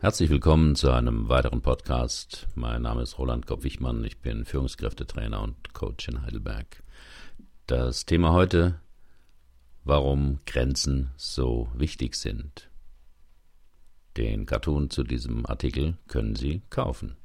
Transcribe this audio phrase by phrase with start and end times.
[0.00, 2.46] Herzlich willkommen zu einem weiteren Podcast.
[2.54, 4.04] Mein Name ist Roland Kopp-Wichmann.
[4.04, 6.84] Ich bin Führungskräftetrainer und Coach in Heidelberg.
[7.66, 8.80] Das Thema heute,
[9.82, 12.70] warum Grenzen so wichtig sind.
[14.16, 17.16] Den Cartoon zu diesem Artikel können Sie kaufen.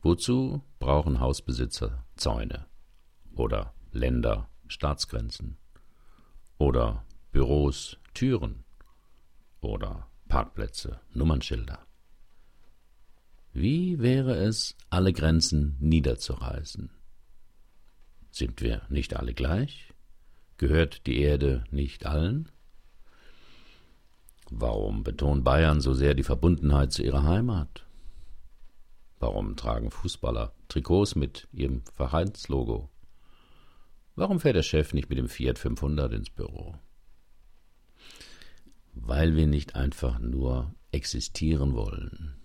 [0.00, 2.66] Wozu brauchen Hausbesitzer Zäune
[3.34, 5.56] oder Länder Staatsgrenzen
[6.56, 8.62] oder Büros Türen
[9.60, 11.78] oder Parkplätze Nummernschilder?
[13.52, 16.88] Wie wäre es, alle Grenzen niederzureißen?
[18.30, 19.92] Sind wir nicht alle gleich?
[20.56, 22.50] Gehört die Erde nicht allen?
[24.50, 27.86] Warum betont Bayern so sehr die Verbundenheit zu ihrer Heimat?
[29.18, 32.88] Warum tragen Fußballer Trikots mit ihrem Vereinslogo?
[34.14, 36.78] Warum fährt der Chef nicht mit dem Fiat 500 ins Büro?
[38.92, 42.36] Weil wir nicht einfach nur existieren wollen,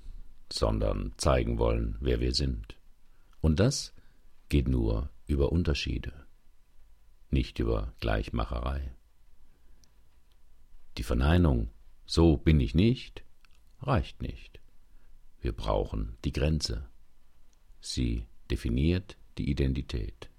[0.52, 2.78] sondern zeigen wollen, wer wir sind.
[3.42, 3.94] Und das
[4.50, 6.14] geht nur über Unterschiede,
[7.30, 8.96] nicht über Gleichmacherei.
[10.98, 11.70] Die Verneinung,
[12.06, 13.24] so bin ich nicht,
[13.82, 14.60] reicht nicht.
[15.42, 16.88] Wir brauchen die Grenze.
[17.82, 20.30] Sie definiert die Identität.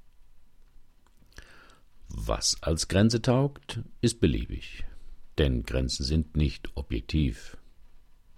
[2.08, 4.84] Was als Grenze taugt, ist beliebig,
[5.38, 7.56] denn Grenzen sind nicht objektiv,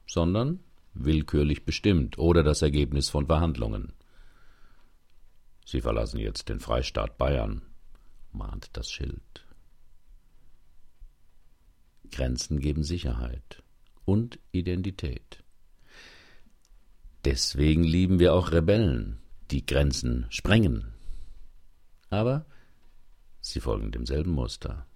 [0.06, 0.60] sondern
[0.92, 3.92] willkürlich bestimmt oder das Ergebnis von Verhandlungen.
[5.64, 7.62] Sie verlassen jetzt den Freistaat Bayern,
[8.32, 9.46] mahnt das Schild.
[12.10, 13.62] Grenzen geben Sicherheit
[14.04, 15.44] und Identität.
[17.24, 20.92] Deswegen lieben wir auch Rebellen, die Grenzen sprengen.
[22.08, 22.46] Aber
[23.40, 24.86] sie folgen demselben Muster.